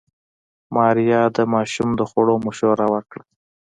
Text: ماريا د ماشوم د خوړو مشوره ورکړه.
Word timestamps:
ماريا 0.75 1.21
د 1.37 1.39
ماشوم 1.53 1.89
د 1.95 2.01
خوړو 2.09 2.35
مشوره 2.45 2.85
ورکړه. 2.93 3.23